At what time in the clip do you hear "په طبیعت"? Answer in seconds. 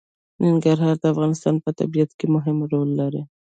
1.63-2.11